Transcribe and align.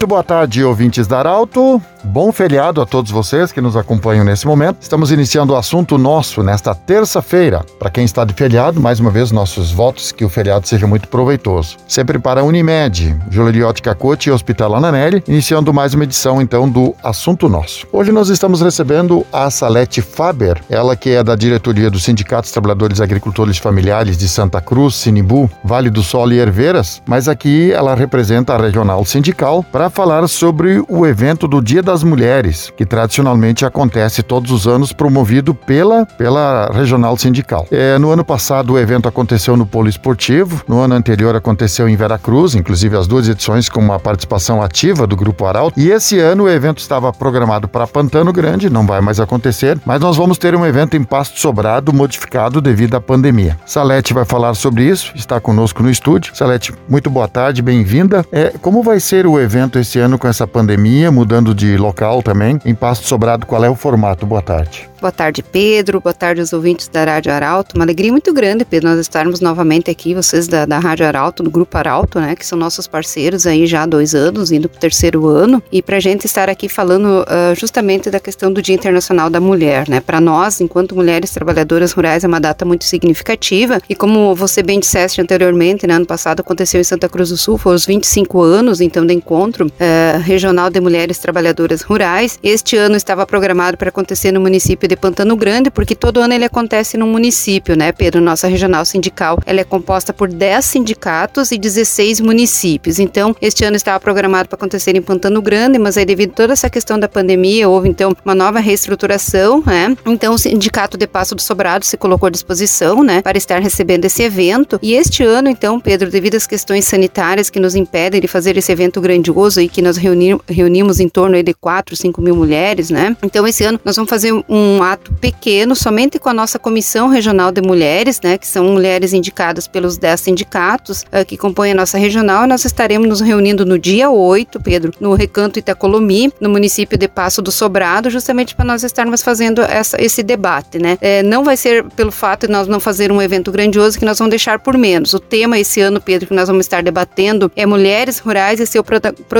Muito 0.00 0.08
boa 0.08 0.24
tarde, 0.24 0.64
ouvintes 0.64 1.06
da 1.06 1.18
Arauto. 1.18 1.78
Bom 2.02 2.32
feriado 2.32 2.80
a 2.80 2.86
todos 2.86 3.10
vocês 3.10 3.52
que 3.52 3.60
nos 3.60 3.76
acompanham 3.76 4.24
nesse 4.24 4.46
momento. 4.46 4.78
Estamos 4.80 5.12
iniciando 5.12 5.52
o 5.52 5.56
assunto 5.56 5.98
nosso 5.98 6.42
nesta 6.42 6.74
terça-feira. 6.74 7.62
Para 7.78 7.90
quem 7.90 8.06
está 8.06 8.24
de 8.24 8.32
feriado, 8.32 8.80
mais 8.80 8.98
uma 8.98 9.10
vez, 9.10 9.30
nossos 9.30 9.70
votos 9.70 10.10
que 10.10 10.24
o 10.24 10.28
feriado 10.30 10.66
seja 10.66 10.86
muito 10.86 11.06
proveitoso. 11.08 11.76
Sempre 11.86 12.18
para 12.18 12.40
a 12.40 12.44
Unimed, 12.44 13.14
Juliote 13.30 13.82
Cacote 13.82 14.30
e 14.30 14.32
Hospital 14.32 14.74
Ananelli, 14.74 15.22
iniciando 15.28 15.74
mais 15.74 15.92
uma 15.92 16.04
edição 16.04 16.40
então 16.40 16.66
do 16.66 16.94
Assunto 17.02 17.46
Nosso. 17.50 17.86
Hoje 17.92 18.10
nós 18.10 18.30
estamos 18.30 18.62
recebendo 18.62 19.26
a 19.30 19.50
Salete 19.50 20.00
Faber, 20.00 20.62
ela 20.70 20.96
que 20.96 21.10
é 21.10 21.22
da 21.22 21.36
diretoria 21.36 21.90
do 21.90 22.00
Sindicato 22.00 22.44
dos 22.44 22.52
Trabalhadores 22.52 23.02
Agricultores 23.02 23.58
Familiares 23.58 24.16
de 24.16 24.26
Santa 24.26 24.62
Cruz, 24.62 24.94
Sinibu, 24.94 25.50
Vale 25.62 25.90
do 25.90 26.02
Sol 26.02 26.32
e 26.32 26.38
Herveiras, 26.38 27.02
mas 27.06 27.28
aqui 27.28 27.70
ela 27.72 27.94
representa 27.94 28.54
a 28.54 28.58
regional 28.58 29.04
sindical 29.04 29.62
para 29.62 29.89
falar 29.90 30.26
sobre 30.28 30.82
o 30.88 31.06
evento 31.06 31.46
do 31.46 31.60
Dia 31.60 31.82
das 31.82 32.02
Mulheres, 32.02 32.72
que 32.76 32.86
tradicionalmente 32.86 33.64
acontece 33.64 34.22
todos 34.22 34.50
os 34.50 34.66
anos, 34.66 34.92
promovido 34.92 35.54
pela, 35.54 36.06
pela 36.06 36.70
regional 36.72 37.16
sindical. 37.16 37.66
É, 37.70 37.98
no 37.98 38.10
ano 38.10 38.24
passado, 38.24 38.74
o 38.74 38.78
evento 38.78 39.08
aconteceu 39.08 39.56
no 39.56 39.66
Polo 39.66 39.88
Esportivo, 39.88 40.62
no 40.68 40.80
ano 40.80 40.94
anterior 40.94 41.34
aconteceu 41.34 41.88
em 41.88 41.96
Veracruz, 41.96 42.54
inclusive 42.54 42.96
as 42.96 43.06
duas 43.06 43.28
edições 43.28 43.68
com 43.68 43.80
uma 43.80 43.98
participação 43.98 44.62
ativa 44.62 45.06
do 45.06 45.16
Grupo 45.16 45.44
Arauto, 45.44 45.78
e 45.78 45.90
esse 45.90 46.18
ano 46.18 46.44
o 46.44 46.48
evento 46.48 46.78
estava 46.78 47.12
programado 47.12 47.68
para 47.68 47.86
Pantano 47.86 48.32
Grande, 48.32 48.70
não 48.70 48.86
vai 48.86 49.00
mais 49.00 49.18
acontecer, 49.18 49.78
mas 49.84 50.00
nós 50.00 50.16
vamos 50.16 50.38
ter 50.38 50.54
um 50.54 50.64
evento 50.64 50.96
em 50.96 51.02
Pasto 51.02 51.38
Sobrado 51.40 51.92
modificado 51.92 52.60
devido 52.60 52.94
à 52.94 53.00
pandemia. 53.00 53.58
Salete 53.66 54.14
vai 54.14 54.24
falar 54.24 54.54
sobre 54.54 54.84
isso, 54.84 55.12
está 55.14 55.40
conosco 55.40 55.82
no 55.82 55.90
estúdio. 55.90 56.34
Salete, 56.34 56.72
muito 56.88 57.10
boa 57.10 57.26
tarde, 57.26 57.62
bem-vinda. 57.62 58.24
É, 58.30 58.52
como 58.60 58.82
vai 58.82 59.00
ser 59.00 59.26
o 59.26 59.40
evento 59.40 59.78
esse 59.80 59.98
ano 59.98 60.18
com 60.18 60.28
essa 60.28 60.46
pandemia, 60.46 61.10
mudando 61.10 61.54
de 61.54 61.76
local 61.76 62.22
também? 62.22 62.58
Em 62.64 62.74
Pasto 62.74 63.06
Sobrado, 63.06 63.46
qual 63.46 63.64
é 63.64 63.70
o 63.70 63.74
formato? 63.74 64.26
Boa 64.26 64.42
tarde. 64.42 64.90
Boa 65.00 65.10
tarde, 65.10 65.42
Pedro. 65.42 65.98
Boa 65.98 66.12
tarde 66.12 66.42
aos 66.42 66.52
ouvintes 66.52 66.86
da 66.86 67.02
Rádio 67.02 67.32
Arauto. 67.32 67.74
Uma 67.74 67.86
alegria 67.86 68.12
muito 68.12 68.34
grande, 68.34 68.66
Pedro, 68.66 68.90
nós 68.90 68.98
estarmos 68.98 69.40
novamente 69.40 69.90
aqui, 69.90 70.14
vocês 70.14 70.46
da, 70.46 70.66
da 70.66 70.78
Rádio 70.78 71.06
Arauto, 71.06 71.42
do 71.42 71.50
Grupo 71.50 71.74
Arauto, 71.78 72.20
né, 72.20 72.36
que 72.36 72.44
são 72.44 72.58
nossos 72.58 72.86
parceiros 72.86 73.46
aí 73.46 73.66
já 73.66 73.84
há 73.84 73.86
dois 73.86 74.14
anos, 74.14 74.52
indo 74.52 74.68
para 74.68 74.76
o 74.76 74.80
terceiro 74.80 75.26
ano, 75.26 75.62
e 75.72 75.80
para 75.80 75.96
a 75.96 76.00
gente 76.00 76.26
estar 76.26 76.50
aqui 76.50 76.68
falando 76.68 77.22
uh, 77.22 77.58
justamente 77.58 78.10
da 78.10 78.20
questão 78.20 78.52
do 78.52 78.60
Dia 78.60 78.74
Internacional 78.74 79.30
da 79.30 79.40
Mulher, 79.40 79.88
né. 79.88 80.00
Para 80.00 80.20
nós, 80.20 80.60
enquanto 80.60 80.94
mulheres 80.94 81.30
trabalhadoras 81.30 81.92
rurais, 81.92 82.22
é 82.22 82.26
uma 82.26 82.40
data 82.40 82.66
muito 82.66 82.84
significativa, 82.84 83.80
e 83.88 83.94
como 83.94 84.34
você 84.34 84.62
bem 84.62 84.78
disseste 84.78 85.18
anteriormente, 85.22 85.86
né, 85.86 85.94
ano 85.94 86.06
passado 86.06 86.40
aconteceu 86.40 86.78
em 86.78 86.84
Santa 86.84 87.08
Cruz 87.08 87.30
do 87.30 87.38
Sul, 87.38 87.56
foi 87.56 87.74
os 87.74 87.86
25 87.86 88.42
anos, 88.42 88.82
então, 88.82 89.06
do 89.06 89.14
encontro 89.14 89.69
uh, 89.80 90.18
regional 90.20 90.70
de 90.70 90.80
mulheres 90.80 91.18
trabalhadoras 91.18 91.82
rurais. 91.82 92.38
Este 92.42 92.76
ano 92.76 92.96
estava 92.96 93.26
programado 93.26 93.76
para 93.76 93.88
acontecer 93.88 94.32
no 94.32 94.40
município 94.40 94.88
de 94.88 94.96
Pantano 94.96 95.36
Grande, 95.36 95.70
porque 95.70 95.94
todo 95.94 96.20
ano 96.20 96.34
ele 96.34 96.44
acontece 96.44 96.96
no 96.96 97.06
município, 97.06 97.76
né, 97.76 97.92
Pedro? 97.92 98.20
Nossa 98.20 98.48
regional 98.48 98.84
sindical, 98.84 99.38
ela 99.46 99.60
é 99.60 99.64
composta 99.64 100.12
por 100.12 100.28
10 100.28 100.64
sindicatos 100.64 101.52
e 101.52 101.58
16 101.58 102.20
municípios. 102.20 102.98
Então, 102.98 103.34
este 103.40 103.64
ano 103.64 103.76
estava 103.76 104.00
programado 104.00 104.48
para 104.48 104.56
acontecer 104.56 104.96
em 104.96 105.02
Pantano 105.02 105.40
Grande, 105.40 105.78
mas 105.78 105.96
aí 105.96 106.04
devido 106.04 106.30
a 106.32 106.34
toda 106.34 106.52
essa 106.52 106.68
questão 106.70 106.98
da 106.98 107.08
pandemia, 107.08 107.68
houve 107.68 107.88
então 107.88 108.14
uma 108.24 108.34
nova 108.34 108.60
reestruturação, 108.60 109.62
né? 109.66 109.96
Então, 110.06 110.34
o 110.34 110.38
sindicato 110.38 110.96
de 110.96 111.06
Passo 111.06 111.34
do 111.34 111.42
Sobrado 111.42 111.84
se 111.84 111.96
colocou 111.96 112.26
à 112.26 112.30
disposição, 112.30 113.02
né, 113.02 113.22
para 113.22 113.38
estar 113.38 113.60
recebendo 113.60 114.04
esse 114.04 114.22
evento. 114.22 114.78
E 114.82 114.94
este 114.94 115.22
ano, 115.22 115.48
então, 115.48 115.78
Pedro, 115.78 116.10
devido 116.10 116.34
às 116.36 116.46
questões 116.46 116.84
sanitárias 116.84 117.50
que 117.50 117.60
nos 117.60 117.74
impedem 117.74 118.20
de 118.20 118.28
fazer 118.28 118.56
esse 118.56 118.72
evento 118.72 119.00
grandioso 119.00 119.59
e 119.60 119.68
que 119.68 119.82
nós 119.82 119.96
reunimos 119.96 121.00
em 121.00 121.08
torno 121.08 121.40
de 121.42 121.54
4, 121.54 121.96
5 121.96 122.20
mil 122.20 122.36
mulheres, 122.36 122.90
né? 122.90 123.16
Então, 123.22 123.46
esse 123.46 123.64
ano 123.64 123.80
nós 123.84 123.96
vamos 123.96 124.08
fazer 124.08 124.32
um 124.48 124.82
ato 124.82 125.12
pequeno, 125.14 125.74
somente 125.74 126.18
com 126.18 126.28
a 126.28 126.34
nossa 126.34 126.58
Comissão 126.58 127.08
Regional 127.08 127.52
de 127.52 127.60
Mulheres, 127.60 128.20
né, 128.22 128.38
que 128.38 128.46
são 128.46 128.64
mulheres 128.64 129.12
indicadas 129.12 129.66
pelos 129.66 129.96
10 129.96 130.20
sindicatos 130.20 131.02
uh, 131.02 131.24
que 131.26 131.36
compõem 131.36 131.72
a 131.72 131.74
nossa 131.74 131.98
regional. 131.98 132.46
Nós 132.46 132.64
estaremos 132.64 133.08
nos 133.08 133.20
reunindo 133.20 133.64
no 133.64 133.78
dia 133.78 134.10
8, 134.10 134.60
Pedro, 134.60 134.92
no 135.00 135.14
Recanto 135.14 135.58
Itacolomi, 135.58 136.32
no 136.40 136.48
município 136.48 136.98
de 136.98 137.08
Passo 137.08 137.42
do 137.42 137.52
Sobrado, 137.52 138.10
justamente 138.10 138.54
para 138.54 138.64
nós 138.64 138.82
estarmos 138.82 139.22
fazendo 139.22 139.62
essa, 139.62 140.00
esse 140.00 140.22
debate, 140.22 140.78
né? 140.78 140.98
É, 141.00 141.22
não 141.22 141.44
vai 141.44 141.56
ser 141.56 141.84
pelo 141.96 142.12
fato 142.12 142.46
de 142.46 142.52
nós 142.52 142.66
não 142.66 142.80
fazer 142.80 143.12
um 143.12 143.20
evento 143.20 143.50
grandioso 143.50 143.98
que 143.98 144.04
nós 144.04 144.18
vamos 144.18 144.30
deixar 144.30 144.58
por 144.58 144.76
menos. 144.76 145.14
O 145.14 145.20
tema 145.20 145.58
esse 145.58 145.80
ano, 145.80 146.00
Pedro, 146.00 146.28
que 146.28 146.34
nós 146.34 146.48
vamos 146.48 146.64
estar 146.66 146.82
debatendo 146.82 147.50
é 147.56 147.66
mulheres 147.66 148.18
rurais 148.18 148.60
e 148.60 148.66
seu 148.66 148.82
protagonismo 148.82 149.39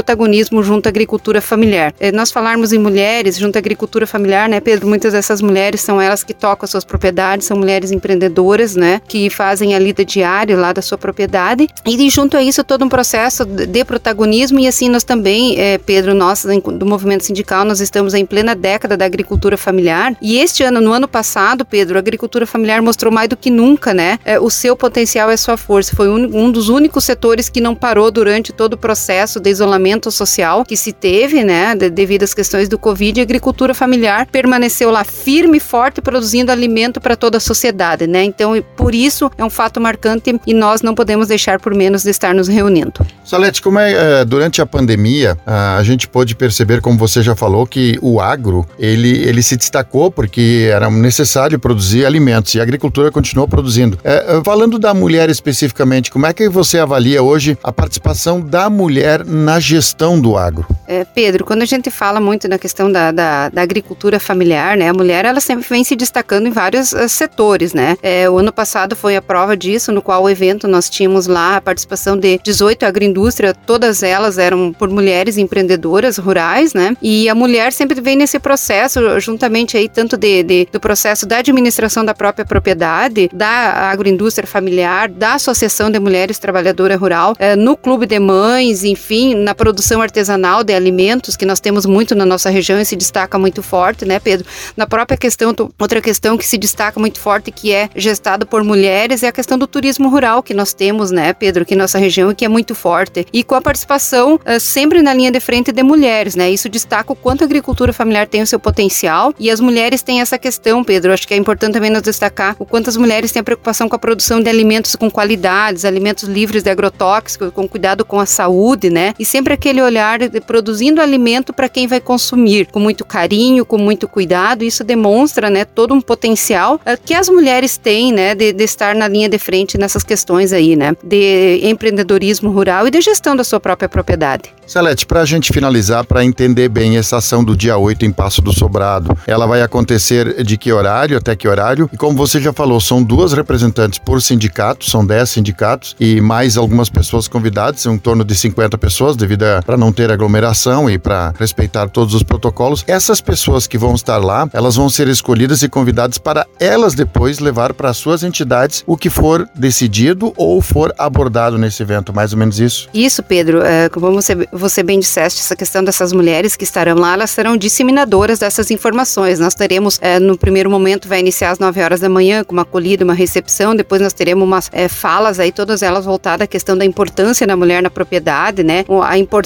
junto 0.62 0.86
à 0.86 0.90
agricultura 0.90 1.40
familiar. 1.40 1.94
É, 1.98 2.12
nós 2.12 2.30
falarmos 2.30 2.72
em 2.72 2.78
mulheres 2.78 3.36
junto 3.36 3.56
à 3.56 3.58
agricultura 3.58 4.06
familiar, 4.06 4.48
né, 4.48 4.60
Pedro? 4.60 4.86
Muitas 4.86 5.12
dessas 5.12 5.40
mulheres 5.40 5.80
são 5.80 6.00
elas 6.00 6.22
que 6.22 6.34
tocam 6.34 6.66
suas 6.66 6.84
propriedades, 6.84 7.46
são 7.46 7.56
mulheres 7.56 7.90
empreendedoras, 7.90 8.76
né, 8.76 9.00
que 9.06 9.28
fazem 9.30 9.74
a 9.74 9.78
lida 9.78 10.04
diária 10.04 10.56
lá 10.56 10.72
da 10.72 10.82
sua 10.82 10.98
propriedade. 10.98 11.68
E 11.86 12.10
junto 12.10 12.36
a 12.36 12.42
isso 12.42 12.62
todo 12.64 12.84
um 12.84 12.88
processo 12.88 13.44
de 13.44 13.84
protagonismo 13.84 14.58
e 14.60 14.66
assim 14.66 14.88
nós 14.88 15.04
também, 15.04 15.58
é, 15.58 15.78
Pedro, 15.78 16.14
nós 16.14 16.44
do 16.44 16.86
movimento 16.86 17.24
sindical, 17.24 17.64
nós 17.64 17.80
estamos 17.80 18.14
em 18.14 18.24
plena 18.24 18.54
década 18.54 18.96
da 18.96 19.04
agricultura 19.04 19.56
familiar 19.56 20.16
e 20.20 20.38
este 20.38 20.62
ano, 20.62 20.80
no 20.80 20.92
ano 20.92 21.08
passado, 21.08 21.64
Pedro, 21.64 21.96
a 21.96 22.00
agricultura 22.00 22.46
familiar 22.46 22.82
mostrou 22.82 23.12
mais 23.12 23.28
do 23.28 23.36
que 23.36 23.50
nunca, 23.50 23.92
né, 23.92 24.18
é, 24.24 24.38
o 24.38 24.50
seu 24.50 24.76
potencial 24.76 25.30
a 25.30 25.36
sua 25.36 25.56
força. 25.56 25.94
Foi 25.94 26.08
um, 26.08 26.44
um 26.44 26.50
dos 26.50 26.68
únicos 26.68 27.04
setores 27.04 27.48
que 27.48 27.60
não 27.60 27.74
parou 27.74 28.10
durante 28.10 28.52
todo 28.52 28.74
o 28.74 28.78
processo 28.78 29.40
de 29.40 29.50
isolamento 29.50 29.89
social 30.10 30.64
que 30.64 30.76
se 30.76 30.92
teve, 30.92 31.42
né, 31.42 31.74
de, 31.74 31.90
devido 31.90 32.22
às 32.22 32.34
questões 32.34 32.68
do 32.68 32.78
Covid, 32.78 33.20
a 33.20 33.22
agricultura 33.22 33.74
familiar 33.74 34.26
permaneceu 34.26 34.90
lá 34.90 35.02
firme 35.04 35.56
e 35.56 35.60
forte 35.60 36.00
produzindo 36.00 36.52
alimento 36.52 37.00
para 37.00 37.16
toda 37.16 37.38
a 37.38 37.40
sociedade, 37.40 38.06
né? 38.06 38.22
Então, 38.22 38.62
por 38.76 38.94
isso 38.94 39.30
é 39.36 39.44
um 39.44 39.50
fato 39.50 39.80
marcante 39.80 40.38
e 40.46 40.54
nós 40.54 40.82
não 40.82 40.94
podemos 40.94 41.28
deixar 41.28 41.58
por 41.58 41.74
menos 41.74 42.02
de 42.02 42.10
estar 42.10 42.34
nos 42.34 42.46
reunindo. 42.46 42.92
Salete, 43.24 43.62
como 43.62 43.78
é, 43.78 44.20
é 44.20 44.24
durante 44.24 44.60
a 44.60 44.66
pandemia, 44.66 45.36
a 45.46 45.82
gente 45.82 46.06
pôde 46.08 46.34
perceber, 46.34 46.80
como 46.80 46.98
você 46.98 47.22
já 47.22 47.34
falou, 47.34 47.66
que 47.66 47.98
o 48.02 48.20
agro, 48.20 48.66
ele, 48.78 49.18
ele 49.26 49.42
se 49.42 49.56
destacou 49.56 50.10
porque 50.10 50.68
era 50.70 50.90
necessário 50.90 51.58
produzir 51.58 52.04
alimentos 52.04 52.54
e 52.54 52.60
a 52.60 52.62
agricultura 52.62 53.10
continuou 53.10 53.48
produzindo. 53.48 53.98
É, 54.04 54.40
falando 54.44 54.78
da 54.78 54.92
mulher 54.92 55.30
especificamente, 55.30 56.10
como 56.10 56.26
é 56.26 56.32
que 56.32 56.48
você 56.48 56.78
avalia 56.78 57.22
hoje 57.22 57.56
a 57.62 57.72
participação 57.72 58.40
da 58.40 58.68
mulher 58.68 59.24
na 59.24 59.58
gestão 59.58 59.79
do 60.20 60.36
agro? 60.36 60.66
É, 60.86 61.04
Pedro, 61.04 61.44
quando 61.44 61.62
a 61.62 61.66
gente 61.66 61.90
fala 61.90 62.20
muito 62.20 62.48
na 62.48 62.58
questão 62.58 62.90
da, 62.90 63.12
da, 63.12 63.48
da 63.48 63.62
agricultura 63.62 64.18
familiar, 64.18 64.76
né, 64.76 64.88
a 64.88 64.92
mulher 64.92 65.24
ela 65.24 65.40
sempre 65.40 65.66
vem 65.68 65.84
se 65.84 65.94
destacando 65.96 66.46
em 66.48 66.50
vários 66.50 66.92
uh, 66.92 67.08
setores, 67.08 67.72
né? 67.72 67.96
É, 68.02 68.28
o 68.28 68.38
ano 68.38 68.52
passado 68.52 68.96
foi 68.96 69.16
a 69.16 69.22
prova 69.22 69.56
disso, 69.56 69.92
no 69.92 70.02
qual 70.02 70.24
o 70.24 70.28
evento 70.28 70.66
nós 70.66 70.90
tínhamos 70.90 71.26
lá 71.26 71.56
a 71.56 71.60
participação 71.60 72.16
de 72.16 72.38
18 72.42 72.84
agroindústrias, 72.84 73.54
todas 73.66 74.02
elas 74.02 74.36
eram 74.36 74.72
por 74.72 74.90
mulheres 74.90 75.38
empreendedoras 75.38 76.18
rurais, 76.18 76.74
né? 76.74 76.96
E 77.00 77.28
a 77.28 77.34
mulher 77.34 77.72
sempre 77.72 78.00
vem 78.00 78.16
nesse 78.16 78.38
processo, 78.38 79.20
juntamente 79.20 79.76
aí 79.76 79.88
tanto 79.88 80.16
de, 80.16 80.42
de 80.42 80.68
do 80.72 80.80
processo 80.80 81.26
da 81.26 81.38
administração 81.38 82.04
da 82.04 82.14
própria 82.14 82.44
propriedade, 82.44 83.30
da 83.32 83.90
agroindústria 83.90 84.46
familiar, 84.46 85.08
da 85.08 85.34
associação 85.34 85.90
de 85.90 85.98
mulheres 85.98 86.38
trabalhadoras 86.38 86.98
rural, 86.98 87.34
é, 87.38 87.56
no 87.56 87.76
clube 87.76 88.06
de 88.06 88.18
mães, 88.18 88.84
enfim, 88.84 89.34
na 89.34 89.54
produção 89.54 89.69
artesanal 90.00 90.64
de 90.64 90.72
alimentos 90.72 91.36
que 91.36 91.46
nós 91.46 91.60
temos 91.60 91.86
muito 91.86 92.14
na 92.14 92.24
nossa 92.24 92.50
região 92.50 92.80
e 92.80 92.84
se 92.84 92.96
destaca 92.96 93.38
muito 93.38 93.62
forte, 93.62 94.04
né, 94.04 94.18
Pedro? 94.18 94.46
Na 94.76 94.86
própria 94.86 95.16
questão, 95.16 95.54
outra 95.78 96.00
questão 96.00 96.36
que 96.36 96.46
se 96.46 96.58
destaca 96.58 96.98
muito 96.98 97.18
forte 97.20 97.50
que 97.50 97.72
é 97.72 97.88
gestada 97.94 98.44
por 98.46 98.64
mulheres 98.64 99.22
é 99.22 99.28
a 99.28 99.32
questão 99.32 99.58
do 99.58 99.66
turismo 99.66 100.08
rural 100.08 100.42
que 100.42 100.54
nós 100.54 100.72
temos, 100.72 101.10
né, 101.10 101.32
Pedro, 101.32 101.62
aqui 101.62 101.74
em 101.74 101.76
nossa 101.76 101.98
região 101.98 102.30
e 102.30 102.34
que 102.34 102.44
é 102.44 102.48
muito 102.48 102.74
forte 102.74 103.26
e 103.32 103.42
com 103.44 103.54
a 103.54 103.60
participação 103.60 104.34
uh, 104.34 104.60
sempre 104.60 105.02
na 105.02 105.12
linha 105.14 105.30
de 105.30 105.40
frente 105.40 105.72
de 105.72 105.82
mulheres, 105.82 106.34
né? 106.34 106.50
Isso 106.50 106.68
destaca 106.68 107.12
o 107.12 107.16
quanto 107.16 107.42
a 107.42 107.44
agricultura 107.44 107.92
familiar 107.92 108.26
tem 108.26 108.42
o 108.42 108.46
seu 108.46 108.58
potencial 108.58 109.34
e 109.38 109.50
as 109.50 109.60
mulheres 109.60 110.02
têm 110.02 110.20
essa 110.20 110.38
questão, 110.38 110.82
Pedro. 110.82 111.12
Acho 111.12 111.26
que 111.26 111.34
é 111.34 111.36
importante 111.36 111.74
também 111.74 111.90
nós 111.90 112.02
destacar 112.02 112.56
o 112.58 112.66
quanto 112.66 112.88
as 112.88 112.96
mulheres 112.96 113.32
têm 113.32 113.40
a 113.40 113.44
preocupação 113.44 113.88
com 113.88 113.96
a 113.96 113.98
produção 113.98 114.40
de 114.42 114.48
alimentos 114.48 114.94
com 114.96 115.10
qualidades, 115.10 115.84
alimentos 115.84 116.28
livres 116.28 116.62
de 116.62 116.70
agrotóxicos, 116.70 117.50
com 117.52 117.68
cuidado 117.68 118.04
com 118.04 118.20
a 118.20 118.26
saúde, 118.26 118.90
né? 118.90 119.14
E 119.18 119.24
sempre 119.24 119.54
aquele 119.60 119.82
olhar 119.82 120.18
produzindo 120.46 121.02
alimento 121.02 121.52
para 121.52 121.68
quem 121.68 121.86
vai 121.86 122.00
consumir, 122.00 122.66
com 122.66 122.80
muito 122.80 123.04
carinho, 123.04 123.66
com 123.66 123.76
muito 123.76 124.08
cuidado. 124.08 124.64
Isso 124.64 124.82
demonstra, 124.82 125.50
né, 125.50 125.66
todo 125.66 125.92
um 125.92 126.00
potencial 126.00 126.76
uh, 126.76 126.98
que 127.04 127.12
as 127.12 127.28
mulheres 127.28 127.76
têm, 127.76 128.10
né, 128.10 128.34
de, 128.34 128.54
de, 128.54 128.64
estar 128.64 128.94
na 128.94 129.06
linha 129.06 129.28
de 129.28 129.38
frente 129.38 129.76
nessas 129.76 130.02
questões 130.02 130.52
aí, 130.52 130.74
né, 130.74 130.96
de 131.04 131.60
empreendedorismo 131.62 132.50
rural 132.50 132.88
e 132.88 132.90
de 132.90 133.00
gestão 133.02 133.36
da 133.36 133.44
sua 133.44 133.60
própria 133.60 133.88
propriedade. 133.88 134.50
Celeste, 134.66 135.04
para 135.04 135.20
a 135.20 135.24
gente 135.24 135.52
finalizar, 135.52 136.04
para 136.04 136.24
entender 136.24 136.68
bem 136.68 136.96
essa 136.96 137.16
ação 137.16 137.42
do 137.42 137.56
dia 137.56 137.76
8 137.76 138.06
em 138.06 138.12
Passo 138.12 138.40
do 138.40 138.52
Sobrado, 138.52 139.18
ela 139.26 139.44
vai 139.44 139.62
acontecer 139.62 140.44
de 140.44 140.56
que 140.56 140.72
horário 140.72 141.18
até 141.18 141.34
que 141.34 141.48
horário? 141.48 141.90
E 141.92 141.96
como 141.96 142.16
você 142.16 142.40
já 142.40 142.52
falou, 142.52 142.80
são 142.80 143.02
duas 143.02 143.32
representantes 143.32 143.98
por 143.98 144.22
sindicato, 144.22 144.88
são 144.88 145.04
10 145.04 145.28
sindicatos 145.28 145.96
e 145.98 146.20
mais 146.20 146.56
algumas 146.56 146.88
pessoas 146.88 147.26
convidadas, 147.26 147.84
em 147.84 147.98
torno 147.98 148.24
de 148.24 148.34
50 148.34 148.78
pessoas, 148.78 149.16
devido 149.16 149.42
devido 149.50 149.64
para 149.64 149.76
não 149.76 149.92
ter 149.92 150.10
aglomeração 150.10 150.88
e 150.88 150.98
para 150.98 151.32
respeitar 151.38 151.88
todos 151.88 152.14
os 152.14 152.22
protocolos. 152.22 152.84
Essas 152.86 153.20
pessoas 153.20 153.66
que 153.66 153.76
vão 153.76 153.94
estar 153.94 154.18
lá, 154.18 154.48
elas 154.52 154.76
vão 154.76 154.88
ser 154.88 155.08
escolhidas 155.08 155.62
e 155.62 155.68
convidadas 155.68 156.18
para 156.18 156.46
elas 156.58 156.94
depois 156.94 157.38
levar 157.38 157.74
para 157.74 157.92
suas 157.92 158.22
entidades 158.22 158.84
o 158.86 158.96
que 158.96 159.10
for 159.10 159.48
decidido 159.54 160.32
ou 160.36 160.60
for 160.60 160.94
abordado 160.98 161.58
nesse 161.58 161.82
evento, 161.82 162.14
mais 162.14 162.32
ou 162.32 162.38
menos 162.38 162.60
isso. 162.60 162.88
Isso, 162.94 163.22
Pedro. 163.22 163.62
É, 163.62 163.88
como 163.88 164.12
você, 164.12 164.36
você 164.52 164.82
bem 164.82 165.00
disseste, 165.00 165.40
essa 165.40 165.56
questão 165.56 165.82
dessas 165.82 166.12
mulheres 166.12 166.56
que 166.56 166.64
estarão 166.64 166.96
lá, 166.96 167.14
elas 167.14 167.30
serão 167.30 167.56
disseminadoras 167.56 168.38
dessas 168.38 168.70
informações. 168.70 169.38
Nós 169.38 169.54
teremos, 169.54 169.98
é, 170.00 170.18
no 170.18 170.36
primeiro 170.36 170.70
momento, 170.70 171.08
vai 171.08 171.20
iniciar 171.20 171.50
às 171.50 171.58
9 171.58 171.82
horas 171.82 172.00
da 172.00 172.08
manhã 172.08 172.44
com 172.44 172.52
uma 172.52 172.62
acolhida, 172.62 173.04
uma 173.04 173.14
recepção, 173.14 173.74
depois 173.74 174.00
nós 174.00 174.12
teremos 174.12 174.44
umas 174.44 174.68
é, 174.72 174.88
falas 174.88 175.40
aí, 175.40 175.52
todas 175.52 175.82
elas 175.82 176.04
voltadas 176.04 176.44
à 176.44 176.46
questão 176.46 176.76
da 176.76 176.84
importância 176.84 177.46
da 177.46 177.56
mulher 177.56 177.82
na 177.82 177.90
propriedade, 177.90 178.62
né? 178.62 178.84
A 179.02 179.18
importância 179.18 179.39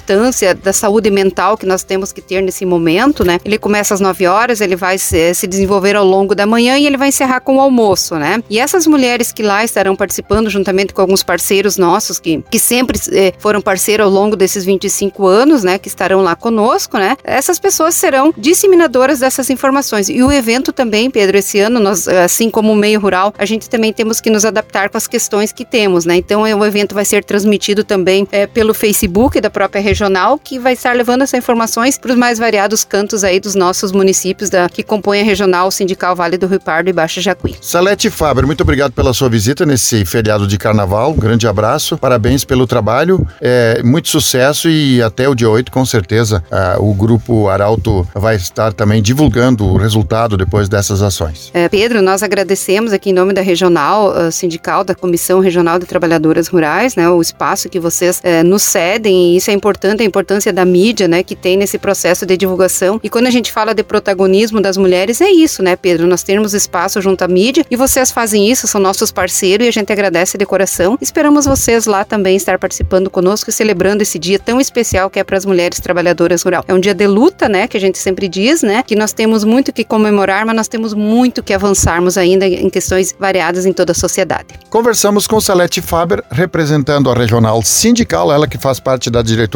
da 0.62 0.73
saúde 0.73 1.11
mental 1.11 1.56
que 1.56 1.67
nós 1.67 1.82
temos 1.82 2.12
que 2.12 2.20
ter 2.20 2.43
nesse 2.43 2.64
momento, 2.64 3.25
né? 3.25 3.38
Ele 3.44 3.58
começa 3.58 3.94
às 3.94 4.00
9 4.00 4.26
horas, 4.26 4.61
ele 4.61 4.76
vai 4.76 4.99
se, 4.99 5.35
se 5.35 5.46
desenvolver 5.46 5.96
ao 5.96 6.05
longo 6.05 6.35
da 6.35 6.46
manhã 6.46 6.79
e 6.79 6.87
ele 6.87 6.96
vai 6.96 7.08
encerrar 7.08 7.41
com 7.41 7.56
o 7.56 7.61
almoço, 7.61 8.17
né? 8.17 8.43
E 8.49 8.58
essas 8.58 8.87
mulheres 8.87 9.32
que 9.32 9.43
lá 9.43 9.64
estarão 9.64 9.96
participando 9.96 10.50
juntamente 10.50 10.93
com 10.93 11.00
alguns 11.00 11.23
parceiros 11.23 11.76
nossos 11.76 12.19
que, 12.19 12.43
que 12.50 12.58
sempre 12.58 12.99
eh, 13.12 13.32
foram 13.38 13.61
parceiros 13.61 14.06
ao 14.06 14.12
longo 14.12 14.37
desses 14.37 14.64
25 14.64 15.26
anos, 15.26 15.64
né? 15.64 15.79
Que 15.79 15.88
estarão 15.88 16.23
lá 16.23 16.35
conosco, 16.35 16.99
né? 16.99 17.17
Essas 17.25 17.58
pessoas 17.58 17.94
serão 17.94 18.32
disseminadoras 18.37 19.20
dessas 19.20 19.50
informações. 19.50 20.08
E 20.08 20.23
o 20.23 20.31
evento 20.31 20.73
também, 20.73 21.11
Pedro, 21.11 21.37
esse 21.37 21.61
ano, 21.61 21.81
nós, 21.81 22.06
assim 22.08 22.50
como 22.50 22.73
o 22.73 22.76
meio 22.76 23.00
rural, 23.00 23.32
a 23.37 23.44
gente 23.44 23.69
também 23.69 23.93
temos 23.93 24.20
que 24.20 24.31
nos 24.31 24.44
adaptar 24.44 24.88
com 24.88 24.97
as 24.97 25.06
questões 25.06 25.52
que 25.52 25.64
temos, 25.64 26.05
né? 26.05 26.17
Então, 26.17 26.43
o 26.43 26.64
evento 26.64 26.94
vai 26.94 27.05
ser 27.05 27.25
transmitido 27.25 27.85
também 27.85 28.26
é, 28.31 28.47
pelo 28.47 28.75
Facebook 28.75 29.40
da 29.40 29.50
própria 29.50 29.81
regional, 29.84 30.38
que 30.38 30.58
vai 30.58 30.72
estar 30.72 30.96
levando 30.96 31.22
essas 31.22 31.38
informações 31.38 31.98
para 31.98 32.10
os 32.10 32.19
mais 32.19 32.38
variados 32.38 32.82
cantos 32.82 33.22
aí 33.22 33.38
dos 33.38 33.54
nossos 33.54 33.92
municípios 33.92 34.50
da, 34.50 34.69
que 34.69 34.82
compõem 34.82 35.20
a 35.20 35.25
regional 35.25 35.70
sindical 35.70 36.16
Vale 36.16 36.38
do 36.38 36.46
Rio 36.46 36.60
Pardo 36.60 36.88
e 36.88 36.92
Baixa 36.92 37.20
Jacuí. 37.20 37.54
Salete 37.60 38.10
Faber, 38.10 38.46
muito 38.46 38.62
obrigado 38.62 38.92
pela 38.92 39.12
sua 39.12 39.28
visita 39.28 39.66
nesse 39.66 40.04
feriado 40.04 40.46
de 40.46 40.56
carnaval. 40.58 41.12
Um 41.12 41.16
grande 41.16 41.46
abraço, 41.46 41.98
parabéns 41.98 42.44
pelo 42.44 42.66
trabalho, 42.66 43.26
é, 43.40 43.82
muito 43.82 44.08
sucesso 44.08 44.69
e 44.69 45.02
até 45.02 45.28
o 45.28 45.34
dia 45.34 45.48
8, 45.48 45.70
com 45.70 45.84
certeza, 45.84 46.42
o 46.78 46.94
grupo 46.94 47.48
Arauto 47.48 48.08
vai 48.14 48.37
estar 48.37 48.72
também 48.72 49.02
divulgando 49.02 49.66
o 49.66 49.76
resultado 49.76 50.37
depois 50.37 50.69
dessas 50.69 51.02
ações. 51.02 51.50
É, 51.52 51.69
Pedro, 51.69 52.00
nós 52.00 52.22
agradecemos 52.22 52.92
aqui 52.92 53.10
em 53.10 53.12
nome 53.12 53.32
da 53.32 53.42
regional 53.42 54.10
uh, 54.10 54.32
sindical, 54.32 54.82
da 54.84 54.94
Comissão 54.94 55.40
Regional 55.40 55.78
de 55.78 55.87
Trabalhadoras 55.87 56.48
Rurais, 56.48 56.96
né, 56.96 57.08
o 57.08 57.20
espaço 57.20 57.69
que 57.69 57.78
vocês 57.78 58.20
uh, 58.20 58.44
nos 58.44 58.62
cedem, 58.62 59.32
e 59.32 59.37
isso 59.37 59.50
é 59.50 59.54
importante, 59.54 59.74
a 60.03 60.05
importância 60.05 60.53
da 60.53 60.65
mídia, 60.65 61.09
né, 61.09 61.23
que 61.23 61.35
tem 61.35 61.56
nesse 61.56 61.79
processo 61.79 62.26
de 62.26 62.37
divulgação. 62.37 63.00
E 63.03 63.09
quando 63.09 63.26
a 63.26 63.31
gente 63.31 63.50
fala 63.50 63.75
de 63.75 63.82
protagonismo 63.82 64.61
das 64.61 64.76
mulheres, 64.76 65.21
é 65.21 65.31
isso, 65.31 65.62
né, 65.62 65.76
Pedro? 65.76 66.06
Nós 66.06 66.23
temos 66.23 66.55
espaço 66.55 67.00
junto 67.00 67.23
à 67.23 67.29
mídia 67.29 67.65
e 67.71 67.76
vocês 67.76 68.11
fazem 68.11 68.50
isso, 68.50 68.67
são 68.67 68.81
nossos 68.81 69.11
parceiros 69.11 69.67
e 69.67 69.69
a 69.69 69.73
gente 69.73 69.93
agradece 69.93 70.37
de 70.37 70.47
coração. 70.47 70.99
Esperamos 71.00 71.47
vocês 71.47 71.87
lá 71.87 72.05
também 72.05 72.37
estar 72.37 72.59
participando 72.59 73.11
conosco 73.11 73.50
e 73.50 73.53
celebrando 73.53 74.03
esse 74.03 74.19
dia 74.19 74.38
tão 74.38 74.61
especial 74.61 75.11
que 75.11 75.19
é 75.19 75.25
para 75.25 75.37
as 75.37 75.44
mulheres 75.44 75.81
trabalhadoras 75.81 76.43
rurais. 76.43 76.65
É 76.69 76.75
um 76.75 76.81
dia 76.81 76.94
de 76.94 77.06
luta, 77.06 77.49
né, 77.49 77.67
que 77.67 77.76
a 77.76 77.81
gente 77.81 77.99
sempre 77.99 78.29
diz, 78.29 78.62
né, 78.62 78.82
que 78.87 78.94
nós 78.94 79.12
temos 79.12 79.44
muito 79.44 79.73
que 79.73 79.85
comemorar, 79.85 80.44
mas 80.47 80.56
nós 80.56 80.69
temos 80.69 80.94
muito 80.94 81.43
que 81.43 81.53
avançarmos 81.53 82.17
ainda 82.19 82.47
em 82.47 82.71
questões 82.71 83.15
variadas 83.19 83.67
em 83.67 83.73
toda 83.73 83.93
a 83.93 83.94
sociedade. 83.94 84.49
Conversamos 84.71 85.26
com 85.26 85.41
Salete 85.41 85.81
Faber, 85.81 86.23
representando 86.31 87.11
a 87.11 87.15
regional 87.15 87.62
sindical, 87.62 88.32
ela 88.32 88.47
que 88.47 88.59
faz 88.59 88.79
parte 88.79 89.11
da 89.11 89.23
diretoria 89.23 89.53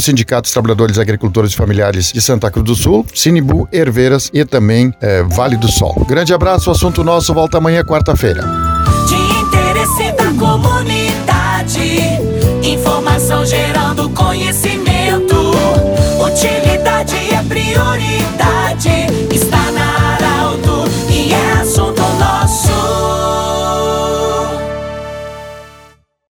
Sindicato 0.00 0.42
dos 0.42 0.52
Trabalhadores 0.52 0.98
Agricultores 0.98 1.52
e 1.52 1.56
Familiares 1.56 2.12
de 2.12 2.20
Santa 2.20 2.50
Cruz 2.50 2.66
do 2.66 2.74
Sul, 2.74 3.06
Sinibu, 3.14 3.68
Herveiras 3.72 4.30
e 4.32 4.44
também 4.44 4.92
é, 5.00 5.22
Vale 5.22 5.56
do 5.56 5.70
Sol. 5.70 6.04
Grande 6.08 6.32
abraço, 6.32 6.70
assunto 6.70 7.04
nosso 7.04 7.32
volta 7.34 7.58
amanhã, 7.58 7.84
quarta-feira. 7.84 8.42
De 9.08 9.14
interesse 9.14 10.12
da 10.12 10.32
comunidade, 10.38 11.80
informação 12.62 13.44
gerando 13.44 14.08
conhecimento 14.10 14.87